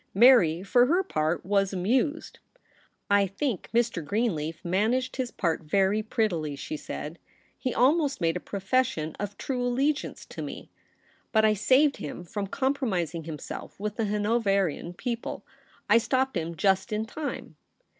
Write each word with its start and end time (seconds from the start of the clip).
Mary, 0.15 0.63
for 0.63 0.87
her 0.87 1.03
part, 1.03 1.45
was 1.45 1.73
amused.' 1.73 2.39
I 3.11 3.27
think 3.27 3.69
Mr. 3.71 4.03
Greenleaf 4.03 4.65
managed 4.65 5.17
his 5.17 5.29
part 5.29 5.61
very 5.61 6.01
prettily,' 6.01 6.55
she 6.55 6.75
said; 6.75 7.19
'he 7.59 7.71
almost 7.71 8.19
made 8.19 8.35
a 8.35 8.39
profession 8.39 9.15
of 9.19 9.37
true 9.37 9.61
allegiance 9.63 10.25
to 10.25 10.41
me. 10.41 10.71
But 11.31 11.45
I 11.45 11.49
8o 11.49 11.49
THE 11.49 11.49
REBEL 11.49 11.51
ROSE. 11.51 11.61
saved 11.61 11.97
him 11.97 12.23
from 12.23 12.47
compromising 12.47 13.25
himself 13.25 13.79
with 13.79 13.97
the 13.97 14.05
Hanoverian 14.05 14.95
people. 14.95 15.45
I 15.87 15.99
stopped 15.99 16.35
him 16.35 16.55
just 16.57 16.91
in 16.91 17.05
time.' 17.05 17.55